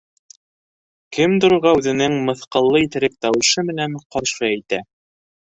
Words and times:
Кемдер 1.17 1.55
уға 1.57 1.73
үҙенең 1.81 2.17
мыҫҡыллы 2.31 2.83
иҫерек 2.87 3.21
тауышы 3.27 3.67
менән 3.71 4.03
ҡаршы 4.17 4.49
әйтә: 4.53 4.85